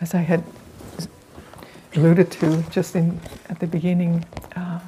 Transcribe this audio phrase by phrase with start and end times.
[0.00, 0.44] as I had
[1.96, 4.24] alluded to just in at the beginning,
[4.54, 4.80] uh,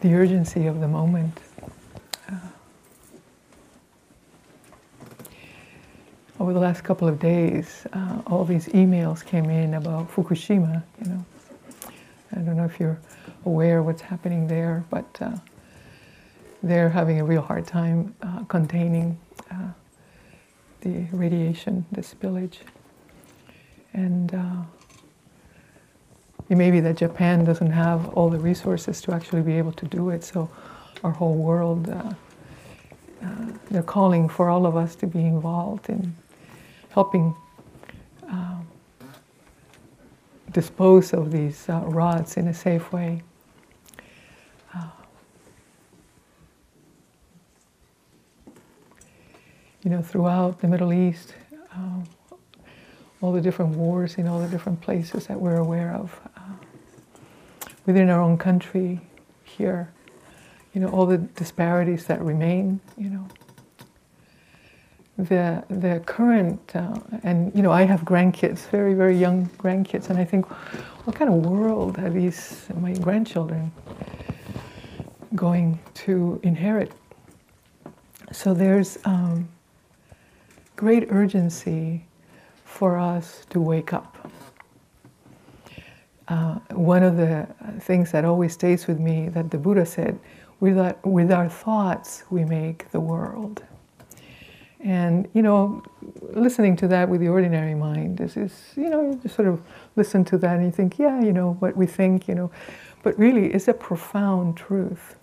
[0.00, 1.38] the urgency of the moment.
[2.28, 2.34] Uh,
[6.40, 10.82] over the last couple of days, uh, all these emails came in about Fukushima.
[11.04, 11.24] You know,
[12.32, 12.98] I don't know if you're
[13.44, 15.36] aware what's happening there, but uh,
[16.62, 19.18] they're having a real hard time uh, containing
[19.50, 19.68] uh,
[20.80, 22.58] the radiation, the spillage,
[23.92, 24.32] and
[26.50, 29.86] it may be that Japan doesn't have all the resources to actually be able to
[29.86, 30.50] do it, so
[31.04, 32.12] our whole world, uh,
[33.22, 36.12] uh, they're calling for all of us to be involved in
[36.90, 37.34] helping
[38.28, 38.66] um,
[40.50, 43.22] dispose of these uh, rods in a safe way.
[44.74, 44.88] Uh,
[49.84, 51.34] you know, throughout the Middle East,
[51.74, 52.04] um,
[53.20, 56.18] all the different wars in all the different places that we're aware of
[57.86, 59.00] within our own country
[59.44, 59.92] here,
[60.74, 63.26] you know, all the disparities that remain, you know.
[65.18, 70.18] The, the current, uh, and you know, I have grandkids, very, very young grandkids, and
[70.18, 70.46] I think,
[71.04, 73.70] what kind of world are these, my grandchildren,
[75.34, 76.92] going to inherit?
[78.32, 79.48] So there's um,
[80.76, 82.06] great urgency
[82.80, 84.16] for us to wake up
[86.28, 87.46] uh, one of the
[87.80, 90.18] things that always stays with me that the Buddha said,
[90.60, 93.62] with our, with our thoughts we make the world.
[94.80, 95.82] And, you know,
[96.22, 99.60] listening to that with the ordinary mind is, is, you know, you just sort of
[99.96, 102.50] listen to that and you think, yeah, you know, what we think, you know.
[103.02, 105.16] But really, it's a profound truth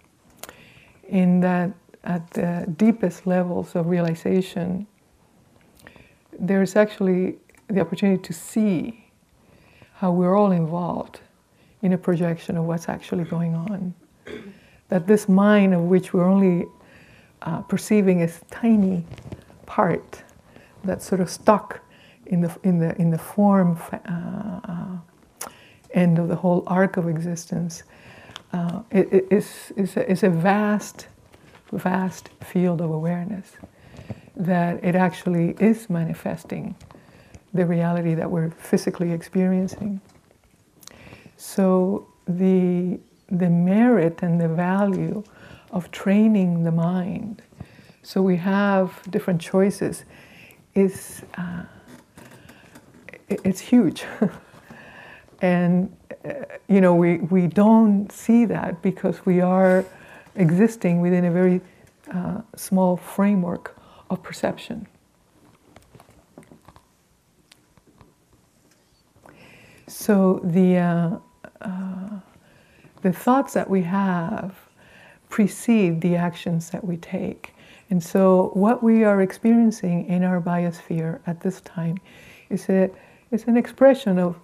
[1.08, 1.72] in that
[2.04, 4.86] at the deepest levels of realization,
[6.40, 9.06] there's actually the opportunity to see
[9.96, 11.20] how we're all involved
[11.82, 13.94] in a projection of what's actually going on.
[14.90, 16.68] That this mind of which we're only
[17.42, 19.06] uh, perceiving a tiny
[19.66, 20.24] part
[20.84, 21.82] that's sort of stuck
[22.26, 23.98] in the, in the, in the form uh,
[24.64, 25.50] uh,
[25.94, 27.84] end of the whole arc of existence
[28.54, 31.08] uh, it, it's, a, a vast,
[31.72, 33.54] vast field of awareness
[34.36, 36.76] that it actually is manifesting
[37.54, 40.02] the reality that we're physically experiencing.
[41.38, 43.00] So the,
[43.30, 45.24] the merit and the value
[45.72, 47.42] of training the mind
[48.08, 50.06] so we have different choices
[50.76, 51.64] is uh,
[53.28, 54.06] it's huge
[55.42, 55.94] and
[56.24, 56.34] uh,
[56.70, 59.84] you know we, we don't see that because we are
[60.36, 61.60] existing within a very
[62.14, 63.76] uh, small framework
[64.10, 64.88] of perception
[70.00, 71.18] So the, uh,
[71.60, 72.20] uh,
[73.02, 74.56] the thoughts that we have
[75.28, 77.56] precede the actions that we take.
[77.90, 81.98] And so what we are experiencing in our biosphere at this time
[82.52, 82.92] is, a,
[83.32, 84.36] is an expression of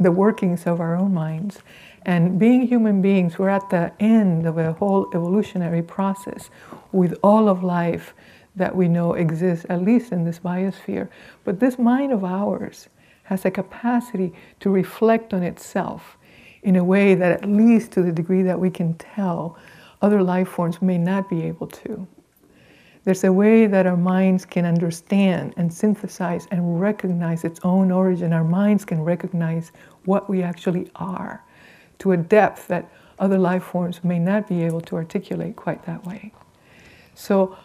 [0.00, 1.58] the workings of our own minds.
[2.06, 6.48] And being human beings, we're at the end of a whole evolutionary process
[6.90, 8.14] with all of life
[8.56, 11.10] that we know exists, at least in this biosphere.
[11.44, 12.88] But this mind of ours
[13.24, 16.16] has a capacity to reflect on itself
[16.62, 19.58] in a way that, at least to the degree that we can tell,
[20.00, 22.06] other life forms may not be able to.
[23.04, 28.32] There's a way that our minds can understand and synthesize and recognize its own origin.
[28.32, 29.72] Our minds can recognize
[30.04, 31.42] what we actually are
[31.98, 36.04] to a depth that other life forms may not be able to articulate quite that
[36.06, 36.32] way.
[37.14, 37.56] So,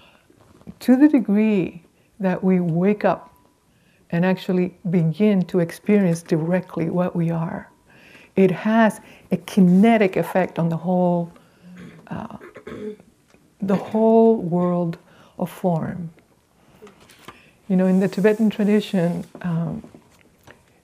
[0.79, 1.83] to the degree
[2.19, 3.33] that we wake up
[4.11, 7.69] and actually begin to experience directly what we are.
[8.35, 9.01] It has
[9.31, 11.31] a kinetic effect on the whole,
[12.07, 12.37] uh,
[13.61, 14.97] the whole world
[15.37, 16.09] of form.
[17.67, 19.83] You know, in the Tibetan tradition, um,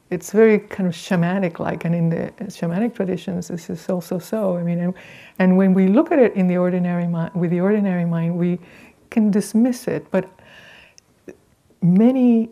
[0.10, 4.58] it's very kind of shamanic like, and in the shamanic traditions, this is also so.
[4.58, 4.94] I mean, and,
[5.40, 8.60] and when we look at it in the ordinary mind, with the ordinary mind, we
[9.10, 10.30] can dismiss it, but
[11.82, 12.50] many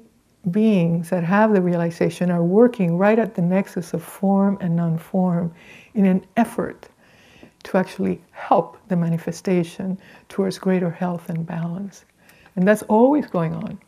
[0.49, 4.97] beings that have the realization are working right at the nexus of form and non
[4.97, 5.53] form
[5.93, 6.87] in an effort
[7.63, 9.97] to actually help the manifestation
[10.29, 12.05] towards greater health and balance.
[12.55, 13.79] And that's always going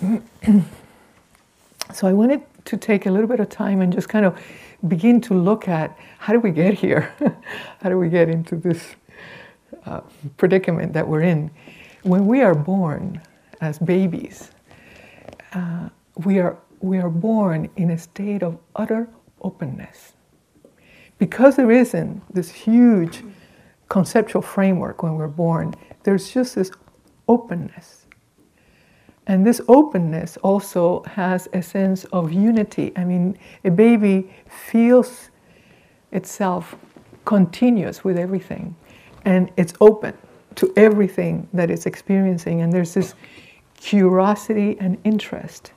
[0.00, 0.32] on.
[1.92, 4.40] so I wanted to take a little bit of time and just kind of
[4.88, 7.12] begin to look at how do we get here?
[7.82, 8.94] how do we get into this
[9.86, 10.00] uh,
[10.36, 11.50] predicament that we're in?
[12.02, 13.20] When we are born
[13.60, 14.50] as babies,
[15.54, 15.88] uh,
[16.24, 19.08] we, are, we are born in a state of utter
[19.40, 20.14] openness.
[21.18, 23.22] Because there isn't this huge
[23.88, 26.70] conceptual framework when we're born, there's just this
[27.28, 28.06] openness.
[29.26, 32.92] And this openness also has a sense of unity.
[32.96, 35.30] I mean, a baby feels
[36.12, 36.76] itself
[37.24, 38.76] continuous with everything,
[39.24, 40.14] and it's open
[40.56, 43.14] to everything that it's experiencing, and there's this
[43.84, 45.72] curiosity and interest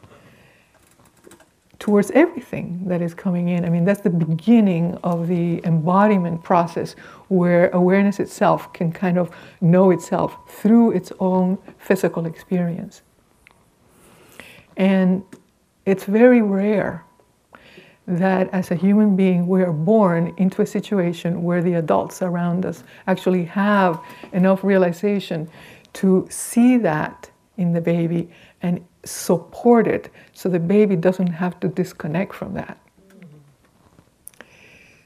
[1.77, 3.65] towards everything that is coming in.
[3.65, 6.95] I mean, that's the beginning of the embodiment process
[7.27, 13.01] where awareness itself can kind of know itself through its own physical experience.
[14.77, 15.21] And
[15.85, 17.03] it's very rare
[18.07, 22.65] that as a human being we are born into a situation where the adults around
[22.65, 23.99] us actually have
[24.31, 25.49] enough realization
[25.91, 28.29] to see that in the baby
[28.61, 32.77] and support it so the baby doesn't have to disconnect from that.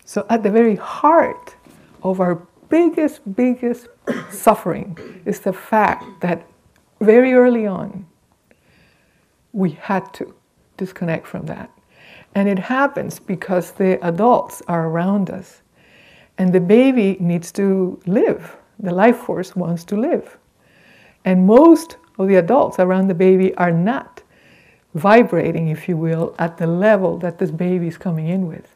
[0.05, 1.55] So, at the very heart
[2.03, 3.87] of our biggest, biggest
[4.31, 6.45] suffering is the fact that
[6.99, 8.05] very early on
[9.53, 10.33] we had to
[10.77, 11.69] disconnect from that.
[12.35, 15.61] And it happens because the adults are around us
[16.37, 18.57] and the baby needs to live.
[18.79, 20.37] The life force wants to live.
[21.25, 24.23] And most of the adults around the baby are not
[24.93, 28.75] vibrating, if you will, at the level that this baby is coming in with.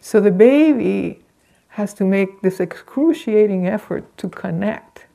[0.00, 1.24] So the baby
[1.68, 5.06] has to make this excruciating effort to connect.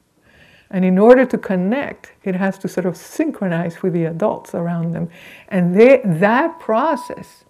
[0.69, 4.93] And in order to connect, it has to sort of synchronize with the adults around
[4.93, 5.09] them.
[5.49, 7.43] And they, that process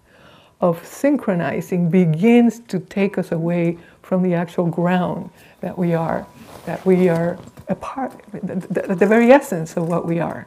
[0.62, 5.30] of synchronizing begins to take us away from the actual ground
[5.62, 6.26] that we are,
[6.66, 7.38] that we are
[7.68, 10.46] a part, the, the, very essence of what we are.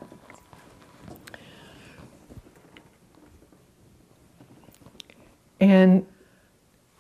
[5.61, 6.07] And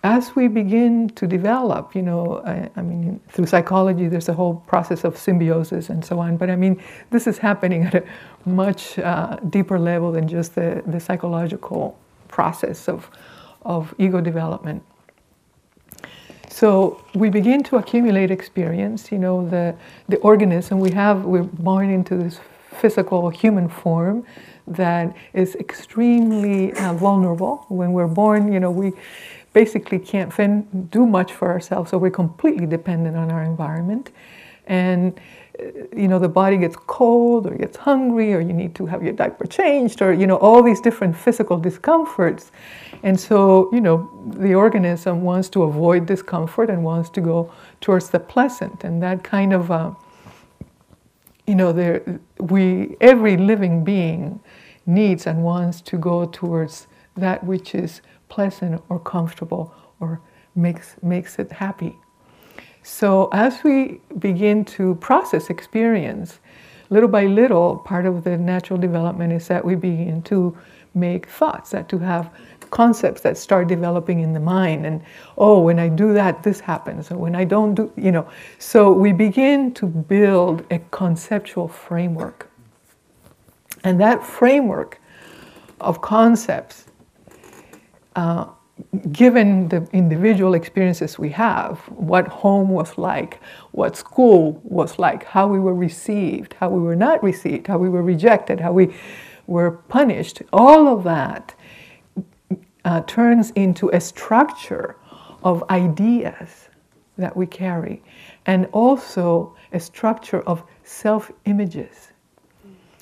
[0.02, 4.56] as we begin to develop, you know, I, I, mean, through psychology, there's a whole
[4.66, 6.36] process of symbiosis and so on.
[6.36, 8.04] But I mean, this is happening at a
[8.44, 11.98] much uh, deeper level than just the, the psychological
[12.34, 13.08] process of,
[13.62, 14.82] of ego development.
[16.50, 16.70] So
[17.14, 19.12] we begin to accumulate experience.
[19.12, 19.74] You know, the,
[20.08, 22.40] the organism we have, we're born into this
[22.80, 24.24] physical human form
[24.66, 27.66] that is extremely uh, vulnerable.
[27.68, 28.92] When we're born, you know, we
[29.52, 34.10] basically can't fin- do much for ourselves, so we're completely dependent on our environment.
[34.66, 35.20] And
[35.96, 39.12] you know, the body gets cold or gets hungry, or you need to have your
[39.12, 42.50] diaper changed, or you know, all these different physical discomforts.
[43.02, 48.10] And so, you know, the organism wants to avoid discomfort and wants to go towards
[48.10, 48.82] the pleasant.
[48.82, 49.92] And that kind of, uh,
[51.46, 54.40] you know, there, we, every living being
[54.86, 56.86] needs and wants to go towards
[57.16, 60.20] that which is pleasant or comfortable or
[60.54, 61.96] makes, makes it happy.
[62.84, 66.38] So as we begin to process experience,
[66.90, 70.56] little by little, part of the natural development is that we begin to
[70.94, 72.30] make thoughts, that to have
[72.70, 75.00] concepts that start developing in the mind and
[75.38, 78.28] oh when i do that this happens and when i don't do you know.
[78.58, 82.50] So we begin to build a conceptual framework.
[83.84, 85.00] And that framework
[85.80, 86.86] of concepts
[88.16, 88.46] uh,
[89.12, 93.40] given the individual experiences we have, what home was like,
[93.70, 97.88] what school was like, how we were received, how we were not received, how we
[97.88, 98.94] were rejected, how we
[99.46, 101.54] were punished, all of that
[102.84, 104.96] uh, turns into a structure
[105.42, 106.68] of ideas
[107.16, 108.02] that we carry,
[108.46, 112.08] and also a structure of self images.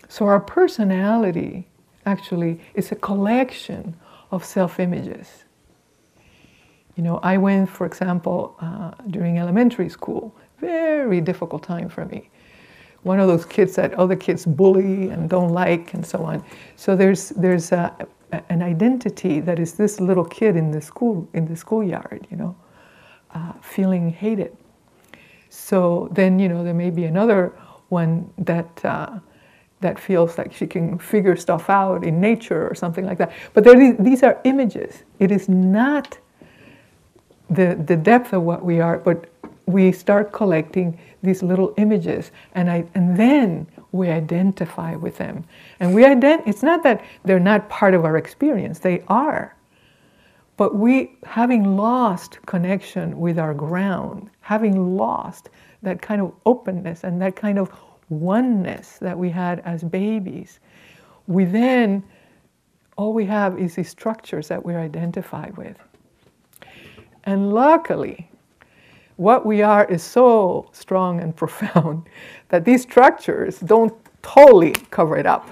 [0.08, 1.66] So our personality
[2.04, 3.96] actually is a collection
[4.30, 5.44] of self images.
[6.96, 12.30] You know, I went, for example, uh, during elementary school, very difficult time for me.
[13.02, 16.44] One of those kids that other kids bully and don't like, and so on.
[16.76, 17.94] So there's there's a,
[18.48, 22.56] an identity that is this little kid in the school in the schoolyard, you know,
[23.34, 24.56] uh, feeling hated.
[25.48, 27.52] So then you know there may be another
[27.88, 29.18] one that uh,
[29.80, 33.32] that feels like she can figure stuff out in nature or something like that.
[33.52, 35.02] But these, these are images.
[35.18, 36.18] It is not
[37.54, 39.28] the the depth of what we are, but
[39.66, 45.44] we start collecting these little images, and I and then we identify with them.
[45.80, 49.54] And we ident- it's not that they're not part of our experience, they are.
[50.56, 55.50] But we, having lost connection with our ground, having lost
[55.82, 57.70] that kind of openness and that kind of
[58.10, 60.60] oneness that we had as babies,
[61.26, 62.02] we then,
[62.96, 65.76] all we have is these structures that we're identified with.
[67.24, 68.30] And luckily,
[69.16, 72.08] what we are is so strong and profound
[72.48, 75.48] that these structures don't totally cover it up.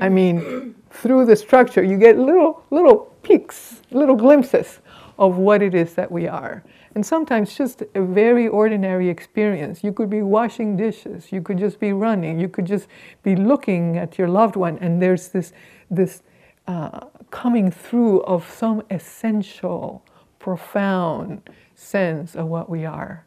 [0.00, 4.78] I mean, through the structure, you get little, little peaks, little glimpses
[5.18, 6.64] of what it is that we are.
[6.94, 9.82] And sometimes just a very ordinary experience.
[9.82, 12.86] You could be washing dishes, you could just be running, you could just
[13.22, 15.52] be looking at your loved one, and there's this,
[15.90, 16.22] this
[16.68, 20.03] uh, coming through of some essential,
[20.44, 21.40] profound
[21.74, 23.24] sense of what we are.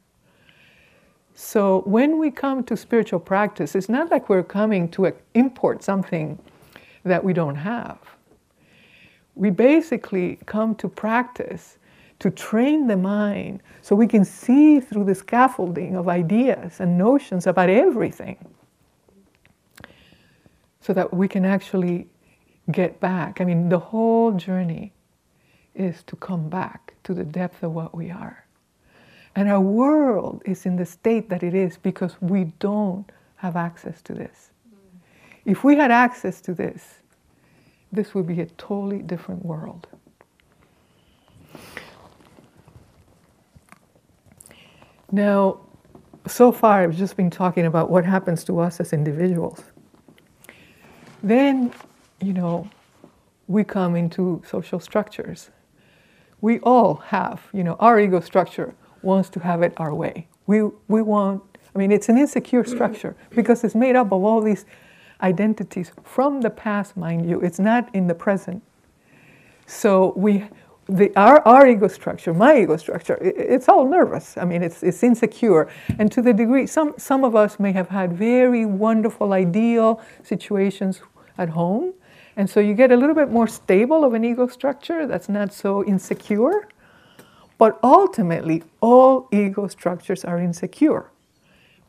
[1.34, 6.38] So when we come to spiritual practice, it's not like we're coming to import something
[7.04, 7.98] that we don't have.
[9.34, 11.80] We basically come to practice
[12.20, 17.48] to train the mind so we can see through the scaffolding of ideas and notions
[17.48, 18.38] about everything
[20.82, 22.08] so that we can actually
[22.72, 23.42] get back.
[23.42, 24.94] I mean, the whole journey
[25.78, 28.46] is to come back to the depth of what we are.
[29.36, 33.06] And our world is in the state that it is because we don't
[33.36, 34.50] have access to this.
[34.68, 35.00] Mm.
[35.46, 37.00] If we had access to this,
[37.92, 39.88] this would be a totally different world.
[45.12, 45.60] Now,
[46.26, 49.64] so far I've just been talking about what happens to us as individuals.
[51.24, 51.72] Then,
[52.22, 52.70] you know,
[53.48, 55.50] we come into social structures.
[56.42, 60.28] We all have, you know, our ego structure wants to have it our way.
[60.46, 61.44] We, we want,
[61.76, 62.74] I mean, it's an insecure mm-hmm.
[62.76, 64.66] structure because it's made up of all these
[65.22, 67.42] identities from the past, mind you.
[67.42, 68.64] It's not in the present.
[69.66, 70.46] So we,
[70.88, 74.38] the, our, our ego structure, my ego structure, it, it's all nervous.
[74.38, 75.68] I mean, it's, it's insecure.
[76.00, 81.02] And to the degree, some, some of us may have had very wonderful, ideal situations
[81.38, 81.94] at home.
[82.38, 85.52] And so you get a little bit more stable of an ego structure that's not
[85.52, 86.70] so insecure.
[87.58, 91.10] But ultimately, all ego structures are insecure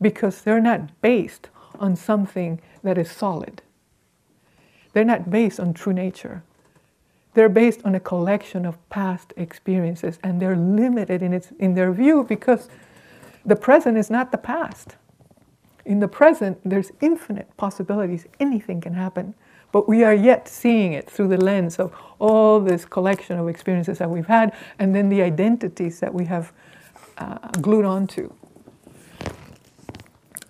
[0.01, 3.61] because they're not based on something that is solid.
[4.93, 6.41] They're not based on true nature.
[7.35, 11.91] They're based on a collection of past experiences and they're limited in, its, in their
[11.91, 12.69] view because
[13.45, 14.95] the present is not the past.
[15.85, 18.25] In the present, there's infinite possibilities.
[18.39, 19.35] Anything can happen.
[19.71, 23.99] But we are yet seeing it through the lens of all this collection of experiences
[23.99, 26.51] that we've had and then the identities that we have
[27.17, 28.33] uh, glued onto.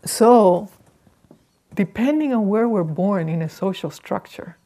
[0.05, 0.69] So,
[1.75, 4.57] depending on where we're born in a social structure,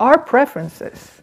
[0.00, 1.22] our preferences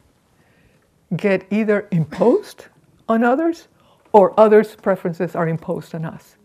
[1.16, 2.66] get either imposed
[3.10, 3.68] on others
[4.14, 6.36] or others' preferences are imposed on us.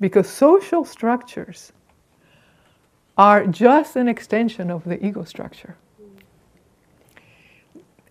[0.00, 1.72] Because social structures
[3.16, 5.76] are just an extension of the ego structure.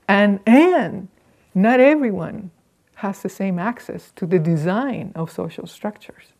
[0.07, 1.07] And, and
[1.55, 2.51] not everyone
[2.95, 6.33] has the same access to the design of social structures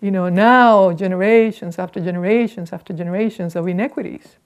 [0.00, 4.36] you know, now generations after generations after generations of inequities.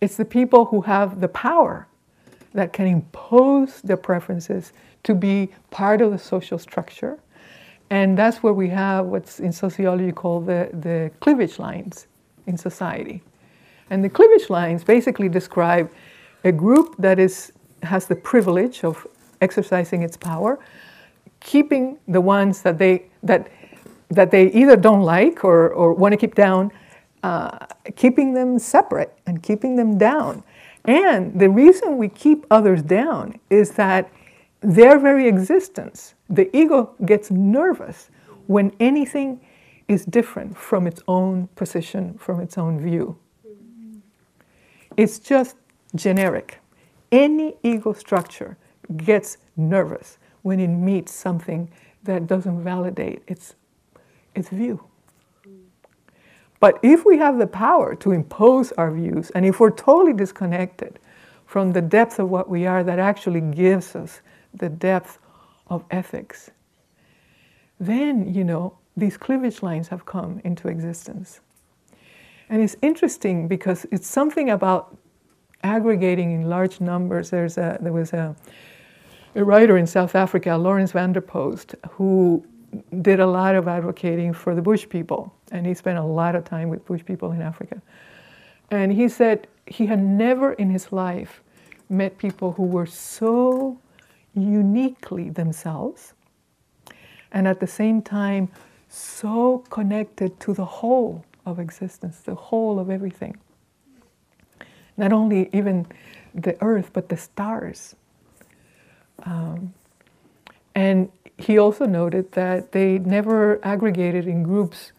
[0.00, 1.86] It's the people who have the power
[2.52, 4.72] that can impose their preferences
[5.04, 7.18] to be part of the social structure.
[7.92, 12.06] And that's where we have what's in sociology called the, the cleavage lines
[12.46, 13.22] in society.
[13.90, 15.90] And the cleavage lines basically describe
[16.42, 19.06] a group that is, has the privilege of
[19.42, 20.58] exercising its power,
[21.40, 23.50] keeping the ones that they that
[24.08, 26.70] that they either don't like or, or want to keep down,
[27.22, 27.58] uh,
[27.96, 30.42] keeping them separate and keeping them down.
[30.86, 34.10] And the reason we keep others down is that
[34.62, 38.10] their very existence, the ego gets nervous
[38.46, 39.38] when anything
[39.86, 43.16] is different from its own position, from its own view.
[44.96, 45.56] It's just
[45.94, 46.58] generic.
[47.12, 48.56] Any ego structure
[48.96, 51.70] gets nervous when it meets something
[52.04, 53.54] that doesn't validate its,
[54.34, 54.82] its view.
[56.60, 60.98] But if we have the power to impose our views, and if we're totally disconnected
[61.44, 64.22] from the depth of what we are, that actually gives us
[64.54, 65.18] the depth
[65.66, 66.50] of ethics,
[67.80, 71.40] then, you know, these cleavage lines have come into existence.
[72.48, 74.96] And it's interesting because it's something about
[75.62, 77.30] aggregating in large numbers.
[77.30, 78.36] There's a, there was a,
[79.34, 82.44] a writer in South Africa, Laurens van der Post, who
[83.00, 86.44] did a lot of advocating for the Bush people, and he spent a lot of
[86.44, 87.80] time with Bush people in Africa.
[88.70, 91.42] And he said he had never in his life
[91.88, 93.78] met people who were so
[94.34, 96.14] uniquely themselves
[97.32, 98.48] and at the same time
[98.88, 103.36] so connected to the whole of existence, the whole of everything.
[104.96, 105.86] Not only even
[106.34, 107.96] the earth, but the stars.
[109.24, 109.72] Um,
[110.74, 114.92] and he also noted that they never aggregated in groups.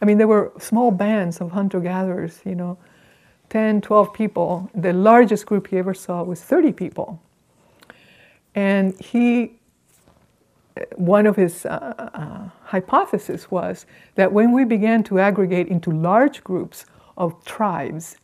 [0.00, 2.78] I mean, there were small bands of hunter gatherers, you know,
[3.50, 4.70] 10, 12 people.
[4.74, 7.20] The largest group he ever saw was 30 people.
[8.54, 9.58] And he,
[10.96, 16.42] one of his uh, uh, hypotheses was that when we began to aggregate into large
[16.42, 18.16] groups of tribes,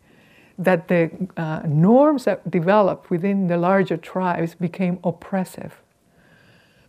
[0.59, 5.83] that the uh, norms that developed within the larger tribes became oppressive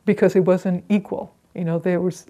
[0.06, 1.34] because it wasn't equal.
[1.53, 2.27] You know, there was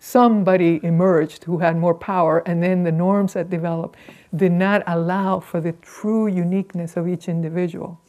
[0.00, 3.98] somebody emerged who had more power, and then the norms that developed
[4.34, 8.00] did not allow for the true uniqueness of each individual.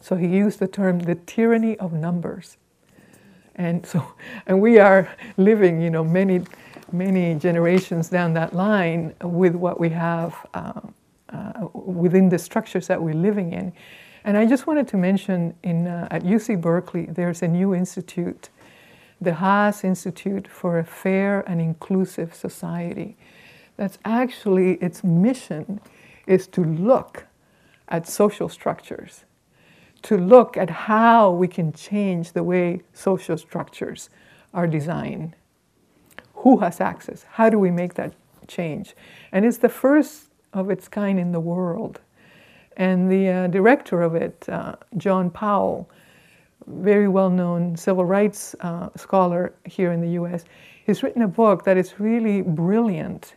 [0.00, 2.56] So he used the term the tyranny of numbers.
[3.56, 4.04] And so,
[4.46, 6.42] and we are living, you know, many,
[6.92, 10.80] many generations down that line with what we have uh,
[11.30, 13.72] uh, within the structures that we're living in.
[14.24, 18.50] And I just wanted to mention in, uh, at UC Berkeley, there's a new institute,
[19.20, 23.16] the Haas Institute for a Fair and Inclusive Society.
[23.76, 25.80] That's actually its mission
[26.26, 27.26] is to look
[27.88, 29.24] at social structures,
[30.02, 34.10] to look at how we can change the way social structures
[34.54, 35.34] are designed.
[36.34, 37.24] Who has access?
[37.30, 38.14] How do we make that
[38.46, 38.94] change?
[39.32, 42.00] And it's the first of its kind in the world.
[42.76, 45.90] And the uh, director of it, uh, John Powell,
[46.66, 50.44] very well known civil rights uh, scholar here in the US,
[50.86, 53.34] has written a book that is really brilliant.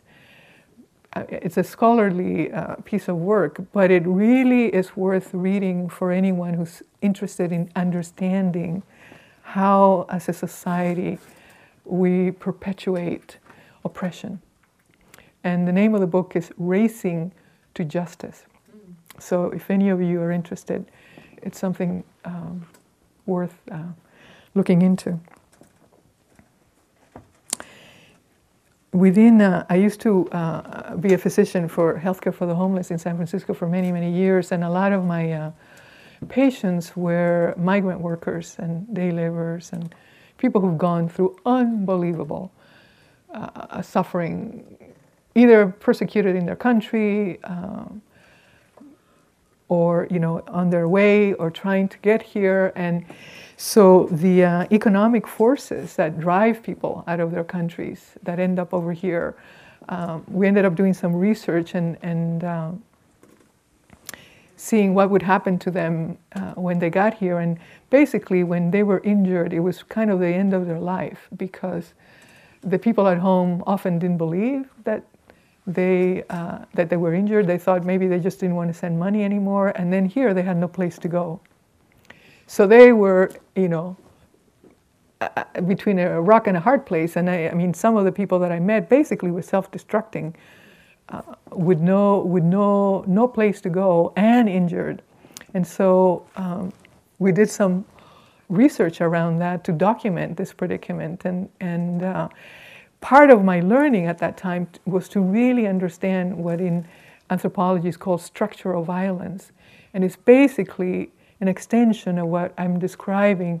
[1.14, 6.10] Uh, it's a scholarly uh, piece of work, but it really is worth reading for
[6.10, 8.82] anyone who's interested in understanding
[9.42, 11.18] how, as a society,
[11.84, 13.36] we perpetuate
[13.84, 14.40] oppression.
[15.44, 17.32] And the name of the book is Racing
[17.74, 18.46] to Justice.
[19.18, 20.86] So if any of you are interested,
[21.42, 22.66] it's something um,
[23.26, 23.82] worth uh,
[24.54, 25.20] looking into.
[28.92, 32.98] Within, uh, I used to uh, be a physician for healthcare for the homeless in
[32.98, 35.50] San Francisco for many, many years, and a lot of my uh,
[36.28, 39.94] patients were migrant workers and day laborers and
[40.36, 42.52] people who've gone through unbelievable
[43.32, 44.62] uh, suffering,
[45.34, 48.02] either persecuted in their country, um,
[49.72, 52.72] or you know on their way or trying to get here.
[52.76, 53.06] And
[53.56, 58.74] so the uh, economic forces that drive people out of their countries that end up
[58.74, 59.34] over here
[59.88, 62.70] um, we ended up doing some research and, and uh,
[64.56, 67.38] seeing what would happen to them uh, when they got here.
[67.38, 67.58] And
[67.90, 71.94] basically when they were injured it was kind of the end of their life because
[72.60, 75.02] the people at home often didn't believe that
[75.66, 77.46] they, uh, that they were injured.
[77.46, 79.68] They thought maybe they just didn't want to send money anymore.
[79.76, 81.40] And then here they had no place to go.
[82.46, 83.96] So they were, you know,
[85.20, 87.16] uh, uh, between a rock and a hard place.
[87.16, 90.34] And I, I, mean, some of the people that I met basically were self-destructing,
[91.08, 95.02] uh, with no with no no place to go and injured.
[95.54, 96.72] And so um,
[97.18, 97.84] we did some
[98.48, 102.30] research around that to document this predicament and and.
[103.02, 106.86] Part of my learning at that time was to really understand what in
[107.28, 109.52] anthropology is called structural violence.
[109.92, 111.10] And it's basically
[111.40, 113.60] an extension of what I'm describing.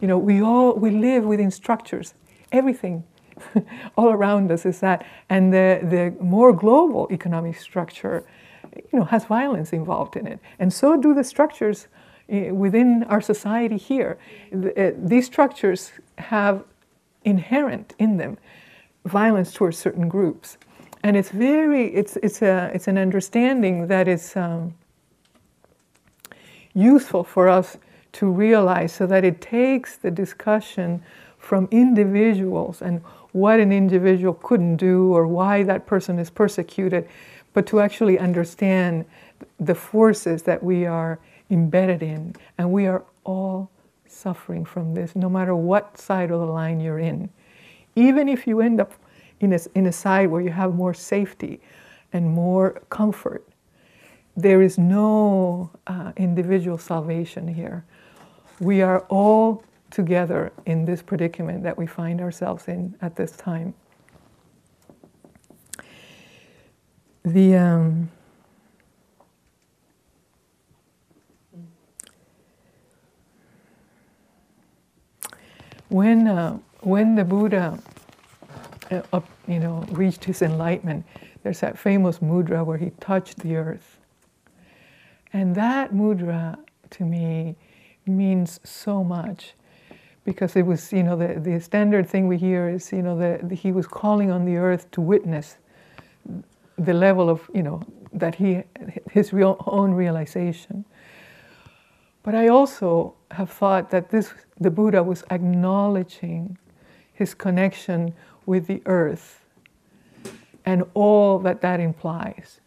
[0.00, 2.14] You know, we all we live within structures.
[2.50, 3.04] Everything
[3.96, 5.06] all around us is that.
[5.28, 8.24] And the, the more global economic structure,
[8.74, 10.40] you know, has violence involved in it.
[10.58, 11.88] And so do the structures
[12.30, 14.18] eh, within our society here.
[14.52, 16.64] Eh, these structures have
[17.24, 18.38] inherent in them
[19.04, 20.56] violence towards certain groups.
[21.02, 24.74] And it's very, it's, it's, a, it's an understanding that is um,
[26.72, 27.76] useful for us
[28.12, 31.02] to realize so that it takes the discussion
[31.38, 37.06] from individuals and what an individual couldn't do or why that person is persecuted,
[37.52, 39.04] but to actually understand
[39.60, 41.18] the forces that we are
[41.50, 42.34] embedded in.
[42.56, 43.70] And we are all
[44.14, 47.28] suffering from this, no matter what side of the line you're in.
[47.94, 48.92] Even if you end up
[49.40, 51.60] in a, in a side where you have more safety
[52.12, 53.46] and more comfort,
[54.36, 57.84] there is no uh, individual salvation here.
[58.60, 63.74] We are all together in this predicament that we find ourselves in at this time.
[67.24, 68.10] The um,
[75.94, 77.78] when uh, when the Buddha
[78.90, 81.06] uh, up, you know, reached his enlightenment,
[81.44, 84.00] there's that famous mudra where he touched the earth.
[85.32, 86.58] And that mudra
[86.90, 87.54] to me
[88.06, 89.54] means so much
[90.24, 93.52] because it was, you know, the, the standard thing we hear is, you know, that
[93.52, 95.58] he was calling on the earth to witness
[96.76, 97.80] the level of, you know,
[98.12, 98.64] that he,
[99.12, 100.84] his real, own realization.
[102.24, 106.58] But I also have thought that this, the Buddha was acknowledging
[107.12, 108.14] his connection
[108.46, 109.44] with the earth
[110.64, 112.60] and all that that implies,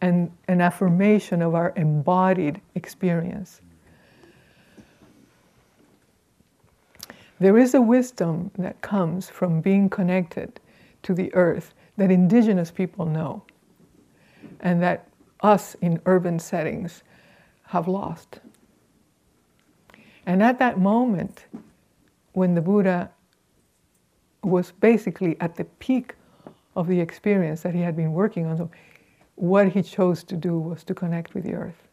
[0.00, 3.60] and an affirmation of our embodied experience.
[7.40, 10.60] There is a wisdom that comes from being connected
[11.02, 13.42] to the earth that indigenous people know
[14.60, 15.08] and that
[15.40, 17.02] us in urban settings
[17.66, 18.40] have lost.
[20.26, 21.46] And at that moment,
[22.32, 23.10] when the Buddha
[24.42, 26.14] was basically at the peak
[26.74, 28.70] of the experience that he had been working on,
[29.34, 31.88] what he chose to do was to connect with the earth.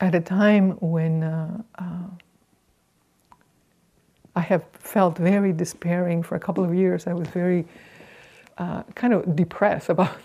[0.00, 1.84] at a time when uh, uh,
[4.36, 7.66] I have felt very despairing for a couple of years, I was very
[8.58, 10.16] uh, kind of depressed about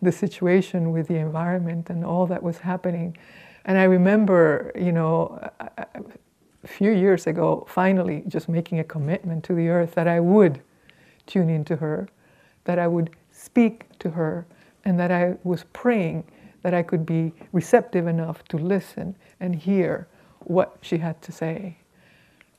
[0.00, 3.16] the situation with the environment and all that was happening.
[3.64, 5.86] And I remember, you know, a,
[6.64, 10.60] a few years ago, finally just making a commitment to the earth that I would
[11.26, 12.08] tune into her,
[12.64, 14.46] that I would speak to her,
[14.84, 16.24] and that I was praying
[16.62, 20.08] that I could be receptive enough to listen and hear
[20.40, 21.78] what she had to say.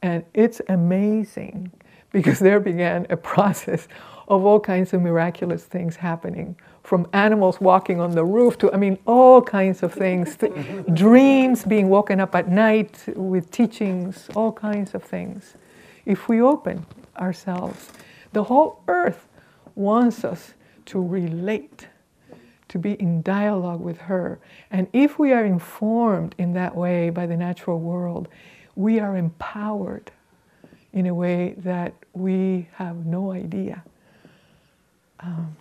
[0.02, 1.72] And it's amazing
[2.12, 3.88] because there began a process
[4.28, 8.78] of all kinds of miraculous things happening from animals walking on the roof to, I
[8.78, 10.38] mean, all kinds of things,
[10.94, 15.56] dreams being woken up at night with teachings, all kinds of things.
[16.06, 16.86] If we open
[17.18, 17.92] ourselves,
[18.34, 19.28] the whole earth
[19.76, 20.54] wants us
[20.86, 21.88] to relate
[22.70, 24.40] to be in dialogue with her.
[24.72, 28.30] And if we are informed in that way by the natural world,
[28.76, 30.12] we are empowered
[30.94, 33.84] in a way that we have no idea.
[35.20, 35.56] Um,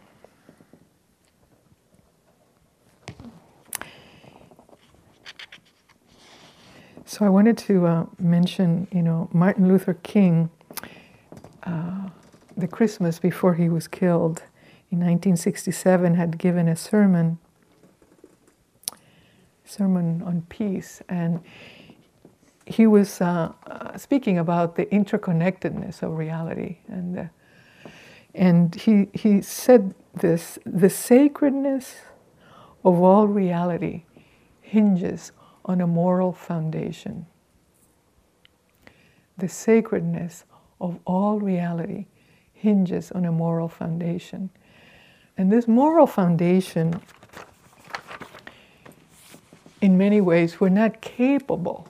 [7.04, 10.50] so I wanted to uh, mention, you know, Martin Luther King,
[11.62, 12.08] uh,
[12.56, 14.42] the Christmas before he was killed
[14.90, 17.38] in 1967 had given a sermon
[19.64, 21.40] sermon on peace and
[22.70, 27.24] he was uh, uh, speaking about the interconnectedness of reality and uh,
[28.34, 31.96] and he he said this the sacredness
[32.84, 34.04] of all reality
[34.62, 35.32] hinges
[35.64, 37.26] on a moral foundation.
[39.36, 40.44] The sacredness
[40.80, 42.06] of all reality
[42.52, 44.50] hinges on a moral foundation.
[45.36, 47.00] And this moral foundation,
[49.80, 51.88] in many ways, we're not capable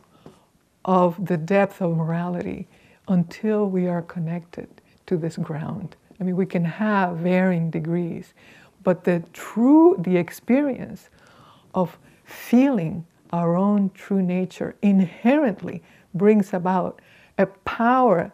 [0.85, 2.67] of the depth of morality
[3.09, 4.69] until we are connected
[5.07, 5.97] to this ground.
[6.21, 8.35] I mean, we can have varying degrees,
[8.83, 11.09] but the true, the experience
[11.75, 15.83] of feeling our own true nature inherently
[16.15, 17.01] brings about
[17.39, 18.33] a power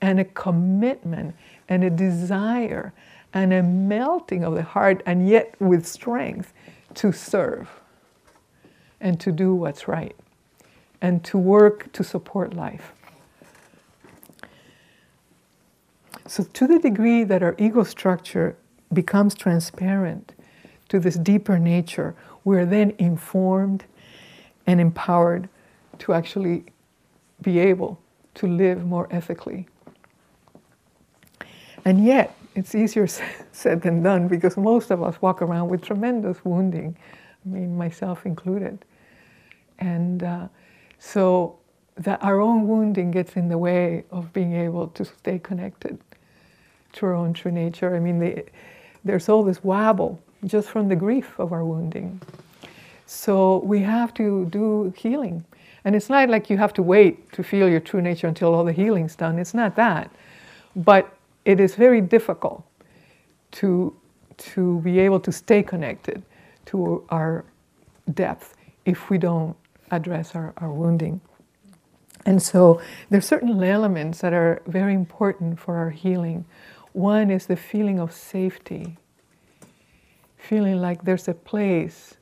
[0.00, 1.34] and a commitment
[1.68, 2.92] and a desire
[3.32, 6.52] and a melting of the heart, and yet with strength
[6.94, 7.80] to serve
[9.00, 10.16] and to do what's right
[11.00, 12.92] and to work to support life.
[16.26, 18.56] So, to the degree that our ego structure
[18.92, 20.32] becomes transparent
[20.88, 23.84] to this deeper nature, we're then informed
[24.66, 25.48] and empowered
[25.98, 26.64] to actually
[27.42, 27.98] be able
[28.34, 29.66] to live more ethically.
[31.84, 33.06] And yet, it's easier
[33.52, 36.96] said than done because most of us walk around with tremendous wounding,
[37.44, 38.84] I mean, myself included.
[39.78, 40.48] And uh,
[41.00, 41.58] so
[41.96, 45.98] that our own wounding gets in the way of being able to stay connected
[46.92, 47.96] to our own true nature.
[47.96, 48.44] I mean, the,
[49.04, 52.20] there's all this wabble just from the grief of our wounding.
[53.06, 55.44] So we have to do healing.
[55.84, 58.64] And it's not like you have to wait to feel your true nature until all
[58.64, 59.38] the healing's done.
[59.38, 60.10] It's not that.
[60.76, 61.12] But
[61.44, 62.62] it is very difficult
[63.52, 63.94] to,
[64.36, 66.22] to be able to stay connected
[66.66, 67.44] to our
[68.12, 69.56] depth if we don't
[69.90, 71.20] address our, our wounding.
[72.26, 76.44] And so there are certain elements that are very important for our healing.
[76.92, 78.98] One is the feeling of safety,
[80.36, 82.16] feeling like there's a place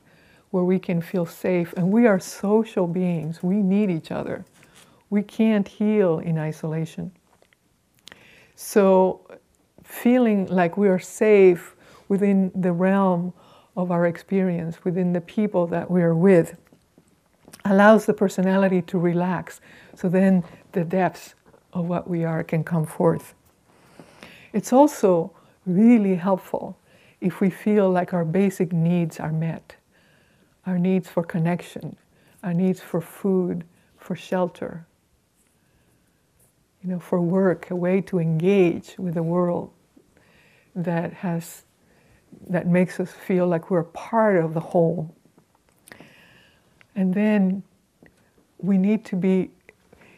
[0.51, 1.73] where we can feel safe.
[1.77, 4.45] And we are social beings, we need each other.
[5.11, 7.13] We can't heal in isolation.
[8.55, 9.27] So,
[9.83, 11.75] feeling like we are safe
[12.09, 13.33] within the realm
[13.77, 16.59] of our experience, within the people that we are with,
[17.71, 19.61] allows the personality to relax.
[19.95, 21.35] So then the depths
[21.73, 23.35] of what we are can come forth.
[24.53, 25.33] It's also
[25.67, 26.79] really helpful
[27.21, 29.77] if we feel like our basic needs are met
[30.69, 31.97] our needs for connection,
[32.43, 33.65] our needs for food,
[33.97, 34.87] for shelter,
[36.83, 39.71] you know, for work, a way to engage with the world
[40.77, 41.65] that has
[42.49, 45.15] that makes us feel like we're part of the whole.
[46.99, 47.63] And then
[48.59, 49.51] we need to be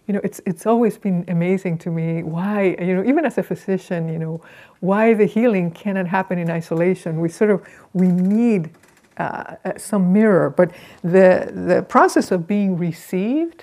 [0.07, 3.45] you know, it's, it's always been amazing to me why, you know, even as a
[3.45, 4.41] physician, you know,
[4.81, 7.21] why the healing cannot happen in isolation.
[7.21, 8.71] We sort of, we need
[9.19, 13.63] uh, some mirror, but the, the process of being received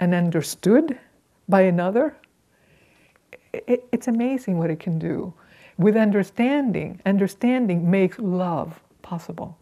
[0.00, 0.98] and understood
[1.48, 2.16] by another,
[3.52, 5.32] it, it's amazing what it can do.
[5.78, 9.56] With understanding, understanding makes love possible.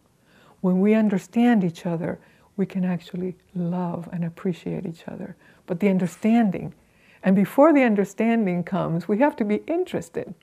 [0.63, 2.19] When we understand each other,
[2.59, 5.35] we can actually love and appreciate each other
[5.69, 6.75] but the understanding.
[7.23, 10.35] And before the understanding comes, we have to be interested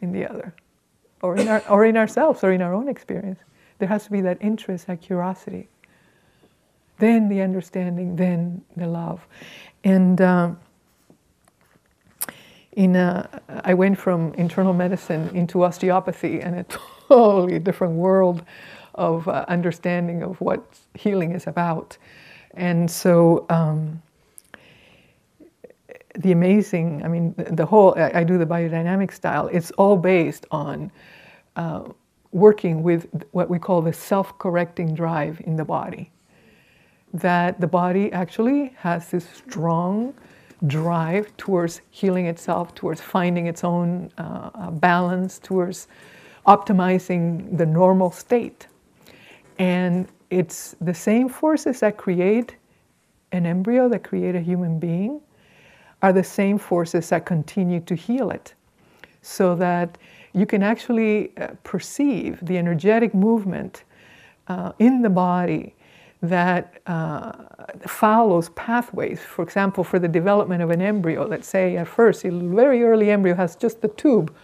[0.00, 0.54] in the other,
[1.22, 3.38] or in, our, or in ourselves, or in our own experience.
[3.78, 5.68] There has to be that interest, that curiosity.
[6.98, 9.26] Then the understanding, then the love.
[9.84, 10.58] And um,
[12.72, 16.64] in a, I went from internal medicine into osteopathy and a
[17.08, 18.44] totally different world
[18.94, 20.62] of uh, understanding of what
[20.94, 21.96] healing is about.
[22.54, 24.02] And so um,
[26.18, 30.46] the amazing, I mean, the, whole, I, I, do the biodynamic style, it's all based
[30.50, 30.92] on
[31.56, 31.84] uh,
[32.30, 36.10] working with what we call the self correcting drive in the body.
[37.12, 40.14] That the body actually has this strong
[40.66, 45.88] drive towards healing itself, towards finding its own uh, uh balance, towards
[46.46, 48.66] optimizing the normal state.
[49.58, 52.56] And it's the same forces that create
[53.32, 55.20] an embryo, that create a human being,
[56.02, 58.54] are the same forces that continue to heal it.
[59.22, 59.96] So that
[60.32, 63.84] you can actually uh, perceive the energetic movement
[64.48, 65.74] uh, in the body
[66.20, 67.32] that uh,
[67.86, 69.20] follows pathways.
[69.20, 73.10] For example, for the development of an embryo, let's say at first, a very early
[73.10, 74.34] embryo has just the tube,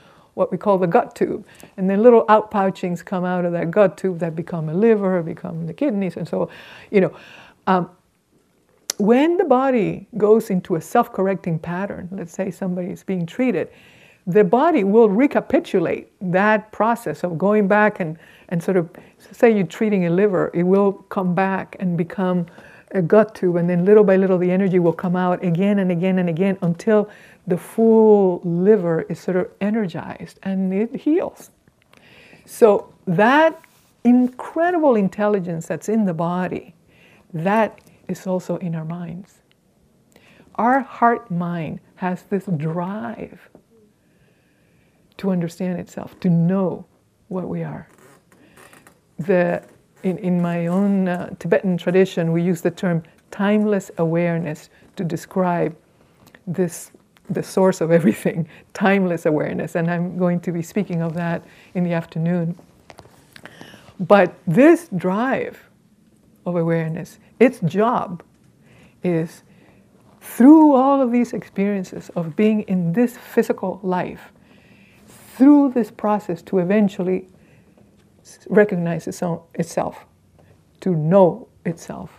[0.41, 1.47] what we call the gut tube.
[1.77, 5.67] And then little outpouchings come out of that gut tube that become a liver, become
[5.67, 6.51] the kidneys, and so,
[6.91, 7.15] you know.
[7.67, 7.91] Um,
[8.97, 13.69] when the body goes into a self correcting pattern, let's say somebody is being treated,
[14.27, 19.67] the body will recapitulate that process of going back and, and sort of, say you're
[19.67, 22.47] treating a liver, it will come back and become
[22.93, 25.91] a gut tube, and then little by little the energy will come out again and
[25.91, 27.09] again and again until
[27.51, 31.51] the full liver is sort of energized and it heals.
[32.47, 33.61] So that
[34.05, 36.75] incredible intelligence that's in the body,
[37.35, 39.35] that is also in our minds.
[40.55, 43.49] Our heart mind has this drive
[45.19, 46.87] to understand itself, to know
[47.29, 47.89] what we are.
[49.19, 49.63] The,
[50.03, 55.77] in, in my own uh, Tibetan tradition, we use the term timeless awareness to describe
[56.47, 56.91] this
[57.31, 61.43] the source of everything, timeless awareness, and I'm going to be speaking of that
[61.75, 62.59] in the afternoon.
[63.99, 65.63] But this drive
[66.47, 68.23] of awareness its job
[69.03, 69.43] is
[70.21, 74.33] through all of these experiences of being in this physical life,
[75.37, 77.27] through this process to eventually
[78.49, 80.05] recognize its own, itself,
[80.83, 82.19] to know itself.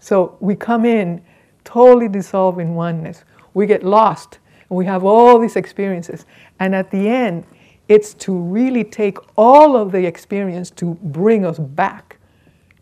[0.00, 1.22] So we come in
[1.62, 3.24] totally dissolved in oneness.
[3.54, 4.38] We get lost
[4.68, 6.26] and we have all these experiences.
[6.60, 7.46] And at the end,
[7.88, 12.18] it's to really take all of the experience to bring us back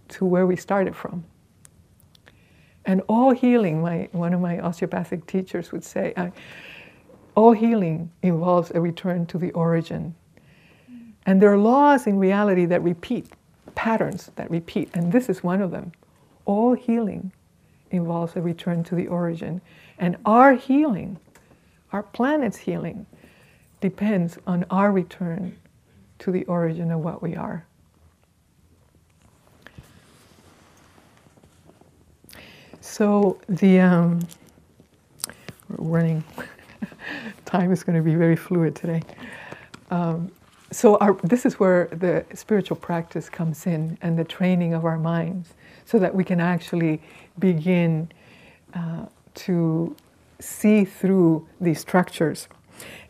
[0.08, 1.24] to where we started from.
[2.84, 6.30] And all healing, my, one of my osteopathic teachers would say, uh,
[7.34, 10.14] all healing involves a return to the origin.
[11.24, 13.28] And there are laws in reality that repeat,
[13.74, 15.92] patterns that repeat, and this is one of them.
[16.44, 17.32] All healing
[17.90, 19.60] involves a return to the origin.
[19.98, 21.18] And our healing,
[21.92, 23.06] our planet's healing,
[23.80, 25.56] depends on our return
[26.20, 27.66] to the origin of what we are.
[32.80, 34.20] So the um,
[35.68, 36.24] we're running.
[37.52, 39.02] time is going to be very fluid today.
[39.90, 40.32] Um,
[40.70, 44.98] so our, this is where the spiritual practice comes in and the training of our
[44.98, 45.52] minds,
[45.84, 47.02] so that we can actually
[47.38, 48.10] begin
[48.72, 49.94] uh, to
[50.40, 52.48] see through these structures.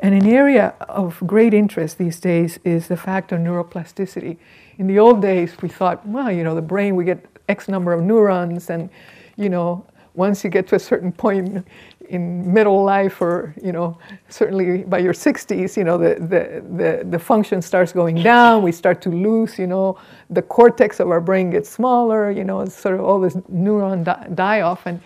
[0.01, 4.37] And an area of great interest these days is the fact of neuroplasticity.
[4.79, 7.93] In the old days, we thought, well, you know, the brain, we get X number
[7.93, 8.91] of neurons, and,
[9.37, 11.65] you know, once you get to a certain point
[12.09, 13.97] in middle life or, you know,
[14.29, 18.73] certainly by your 60s, you know, the, the, the, the function starts going down, we
[18.73, 22.75] start to lose, you know, the cortex of our brain gets smaller, you know, it's
[22.75, 24.85] sort of all this neuron die, die off.
[24.85, 25.01] And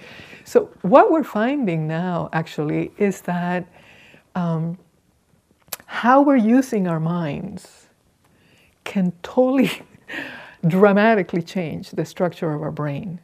[0.47, 3.67] so what we're finding now, actually, is that
[4.37, 4.79] um,
[5.87, 7.89] how we're using our minds
[8.85, 9.73] can totally
[10.69, 13.19] dramatically change the structure of our brain.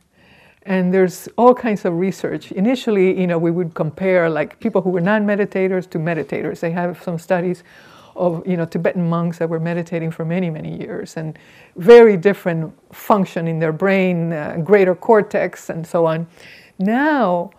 [0.65, 2.51] And there's all kinds of research.
[2.51, 6.59] Initially, you know, we would compare like people who were non-meditators to meditators.
[6.59, 7.63] They have some studies
[8.17, 11.39] of you know Tibetan monks that were meditating for many many years and
[11.77, 16.27] very different function in their brain, uh, greater cortex, and so on.
[16.85, 17.51] Now,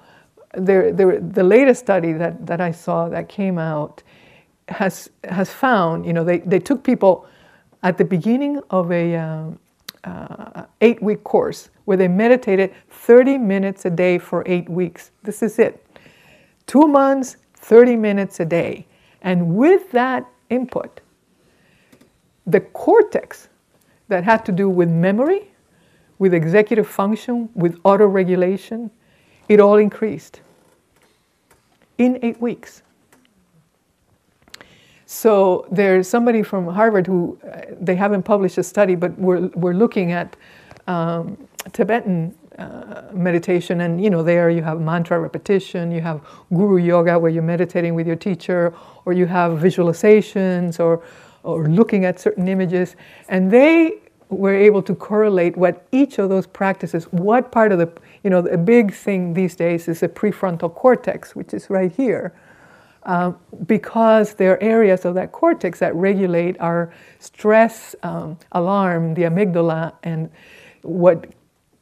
[0.53, 4.03] there, the latest study that, that I saw that came out
[4.69, 7.25] has has found you know they, they took people
[7.83, 9.59] at the beginning of a um,
[10.03, 15.11] uh, eight week course where they meditated 30 minutes a day for eight weeks.
[15.23, 15.85] This is it.
[16.65, 18.85] Two months, 30 minutes a day.
[19.21, 21.01] And with that input,
[22.45, 23.49] the cortex
[24.07, 25.51] that had to do with memory,
[26.19, 28.91] with executive function, with auto regulation,
[29.49, 30.41] it all increased
[31.97, 32.81] in eight weeks.
[35.05, 39.73] So there's somebody from Harvard who uh, they haven't published a study, but we're, we're
[39.73, 40.35] looking at
[40.87, 41.37] um,
[41.71, 46.21] Tibetan uh, meditation, and you know there you have mantra repetition, you have
[46.53, 48.73] guru yoga where you're meditating with your teacher,
[49.05, 51.03] or you have visualizations, or
[51.43, 52.95] or looking at certain images,
[53.29, 53.93] and they
[54.29, 57.91] were able to correlate what each of those practices, what part of the
[58.23, 62.33] you know the big thing these days is the prefrontal cortex, which is right here
[63.05, 69.23] um, because there are areas of that cortex that regulate our stress um, alarm, the
[69.23, 70.29] amygdala, and
[70.81, 71.33] what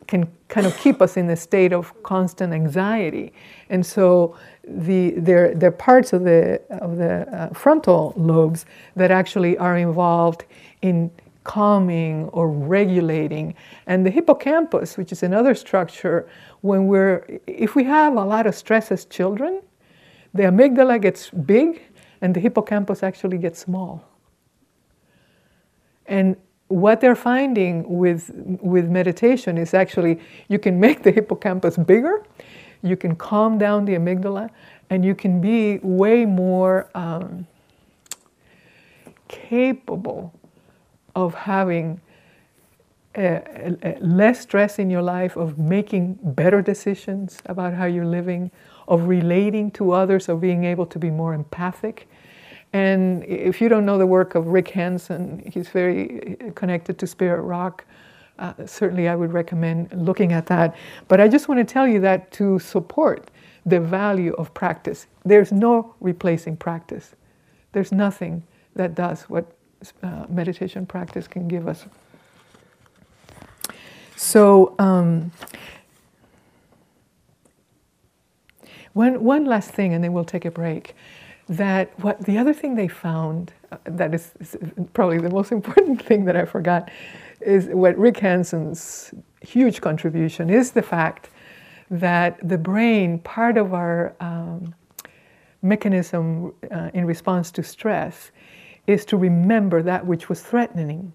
[0.07, 3.31] can kind of keep us in a state of constant anxiety.
[3.69, 4.35] And so
[4.67, 9.77] the, there, there are parts of the, of the uh, frontal lobes that actually are
[9.77, 10.43] involved
[10.81, 11.11] in
[11.43, 13.55] calming or regulating.
[13.87, 16.27] And the hippocampus, which is another structure,
[16.61, 19.61] when we're, if we have a lot of stress as children,
[20.33, 21.81] the amygdala gets big
[22.21, 24.07] and the hippocampus actually gets small.
[26.05, 26.35] And
[26.67, 32.23] what they're finding with, with meditation is actually you can make the hippocampus bigger,
[32.81, 34.49] you can calm down the amygdala,
[34.89, 37.45] and you can be way more um,
[39.27, 40.33] capable
[41.15, 42.01] of having
[43.15, 48.51] a, a, less stress in your life, of making better decisions about how you're living,
[48.87, 52.07] of relating to others, of being able to be more empathic.
[52.73, 57.41] And if you don't know the work of Rick Hanson, he's very connected to Spirit
[57.41, 57.85] Rock.
[58.39, 60.75] Uh, certainly, I would recommend looking at that.
[61.07, 63.29] But I just want to tell you that to support
[63.65, 67.13] the value of practice, there's no replacing practice.
[67.73, 68.43] There's nothing
[68.75, 69.51] that does what
[70.03, 71.85] uh, meditation practice can give us.
[74.15, 75.31] So, um,
[78.93, 80.95] One, one last thing, and then we'll take a break.
[81.47, 84.57] That what the other thing they found uh, that is, is,
[84.93, 86.89] probably the most important thing that I forgot
[87.39, 91.29] is what Rick Hanson's huge contribution is the fact
[91.89, 94.73] that the brain, part of our um,
[95.61, 98.31] mechanism uh, in response to stress,
[98.91, 101.13] is to remember that which was threatening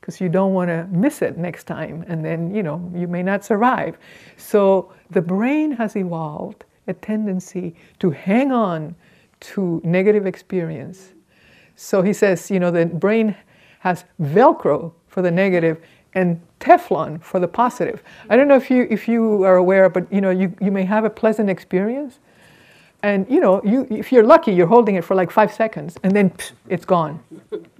[0.00, 3.22] because you don't want to miss it next time and then you know you may
[3.22, 3.96] not survive
[4.36, 8.94] so the brain has evolved a tendency to hang on
[9.40, 11.12] to negative experience.
[11.76, 13.36] So he says, you know, the brain
[13.80, 15.82] has Velcro for the negative
[16.14, 18.02] and Teflon for the positive.
[18.30, 20.84] I don't know if you if you are aware, but you know, you, you may
[20.84, 22.20] have a pleasant experience,
[23.04, 26.16] and you know, you if you're lucky, you're holding it for like five seconds, and
[26.16, 27.20] then psh, it's gone.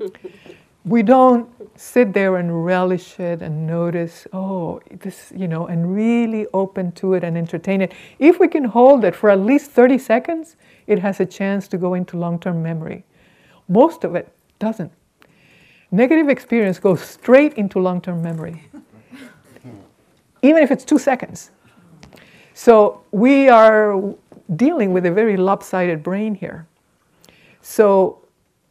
[0.84, 6.46] we don't sit there and relish it and notice, oh, this, you know, and really
[6.52, 7.92] open to it and entertain it.
[8.18, 10.56] If we can hold it for at least 30 seconds,
[10.86, 13.04] it has a chance to go into long term memory.
[13.66, 14.92] Most of it doesn't.
[15.90, 18.62] Negative experience goes straight into long term memory,
[20.42, 21.50] even if it's two seconds.
[22.54, 24.14] So we are
[24.56, 26.66] dealing with a very lopsided brain here.
[27.60, 28.24] So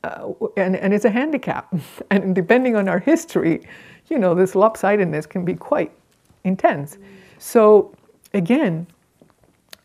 [0.04, 1.74] uh, and, and it's a handicap.
[2.12, 3.62] and depending on our history,
[4.10, 5.92] you know, this lopsidedness can be quite
[6.44, 6.98] intense.
[7.38, 7.94] So,
[8.34, 8.88] again,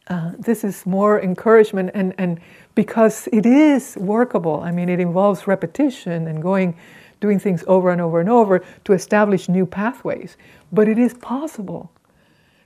[0.08, 2.40] uh, this is more encouragement, and, and
[2.74, 4.60] because it is workable.
[4.60, 6.76] I mean, it involves repetition and going,
[7.20, 10.36] doing things over and over and over to establish new pathways.
[10.72, 11.92] But it is possible.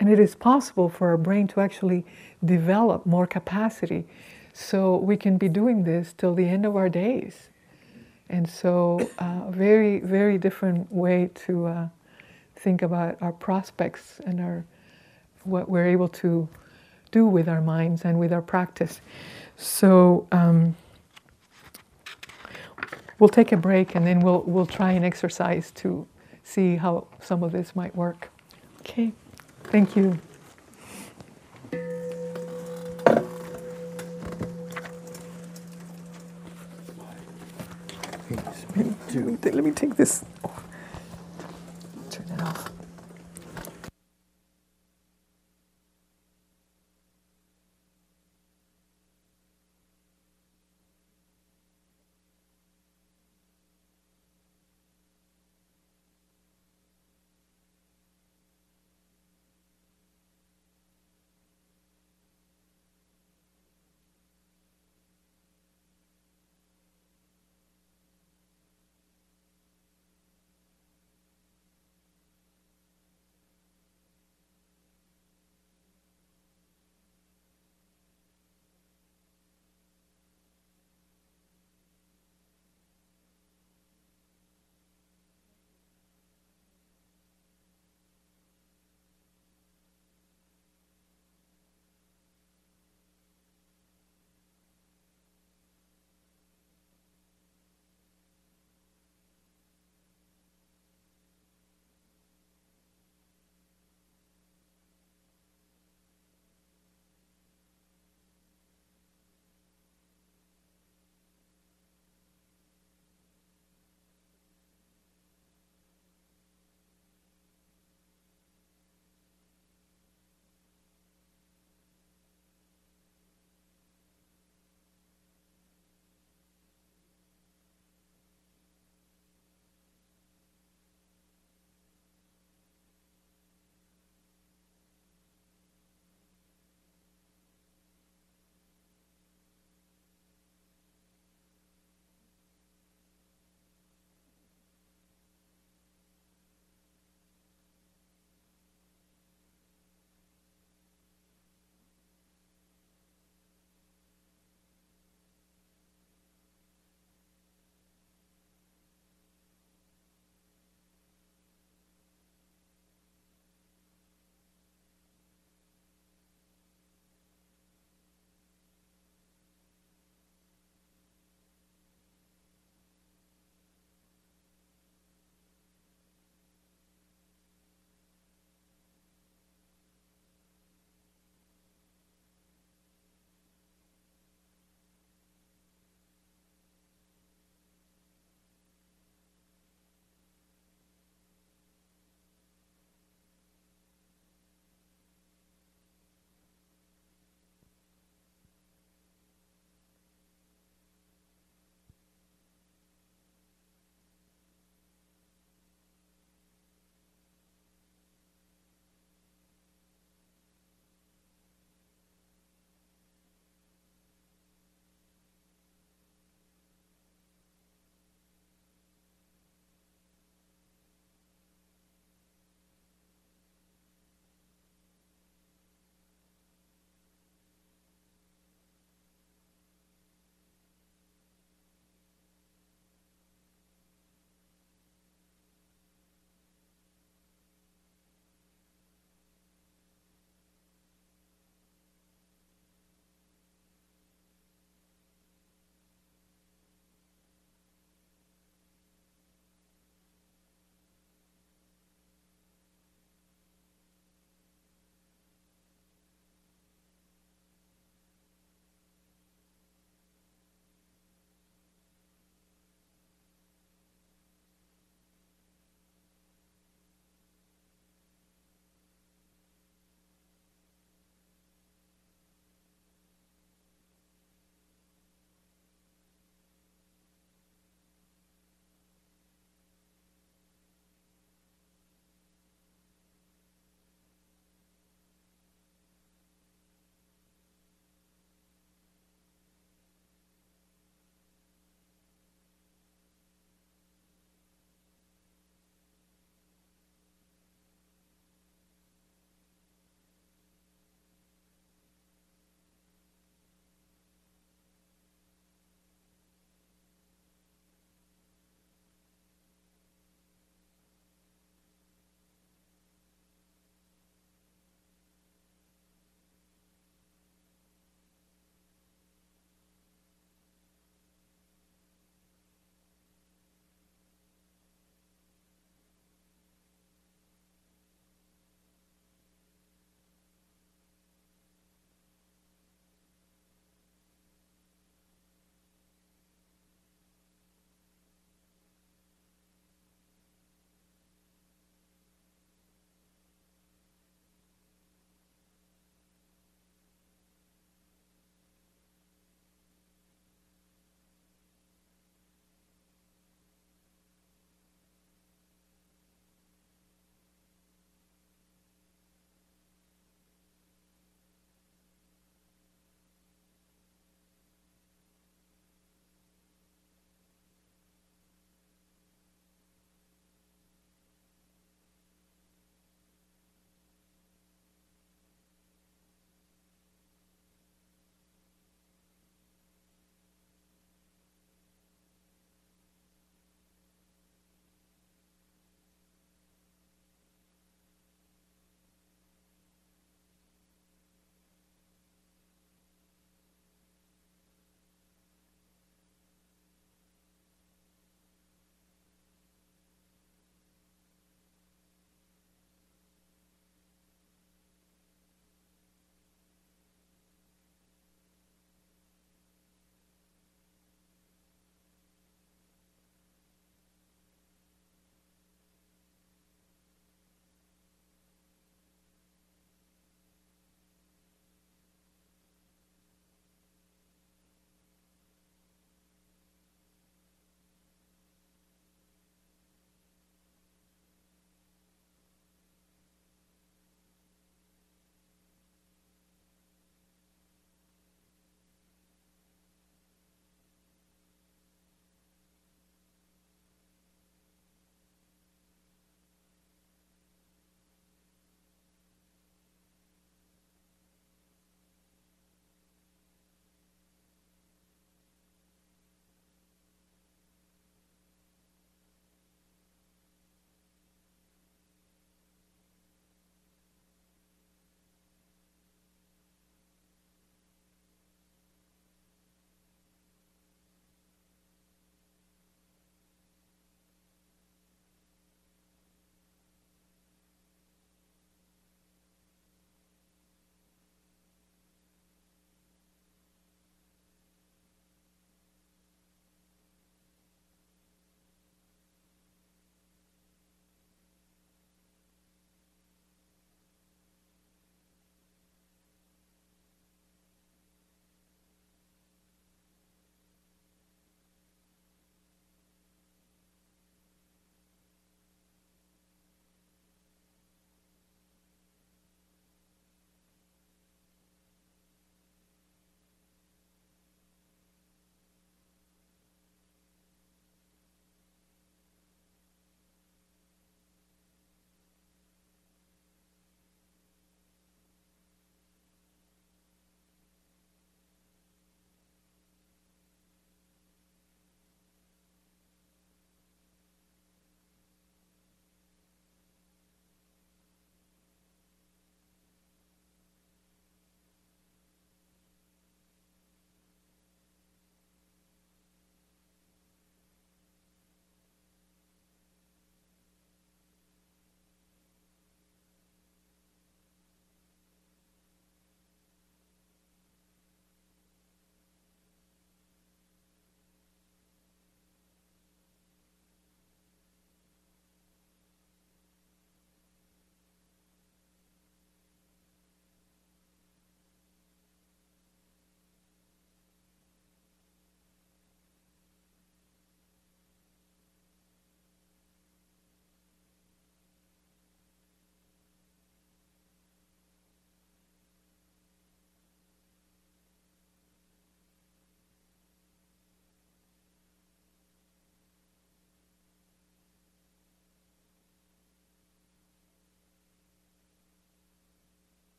[0.00, 2.04] And it is possible for our brain to actually
[2.44, 4.04] develop more capacity.
[4.52, 7.48] So we can be doing this till the end of our days.
[8.28, 11.88] And so, a uh, very, very different way to uh,
[12.56, 14.64] think about our prospects and our
[15.44, 16.48] what we're able to
[17.12, 19.00] do with our minds and with our practice.
[19.56, 20.76] So, um,
[23.20, 26.06] we'll take a break and then we'll we'll try an exercise to
[26.42, 28.30] see how some of this might work.
[28.80, 29.12] Okay,
[29.64, 30.18] thank you.
[39.24, 40.22] Let me take this.
[40.42, 40.55] Turn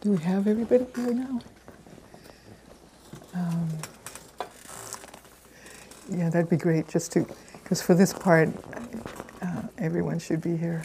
[0.00, 1.40] Do we have everybody here now?
[3.34, 3.68] Um,
[6.10, 7.26] yeah, that'd be great, just to,
[7.62, 8.48] because for this part,
[9.42, 10.84] uh, everyone should be here.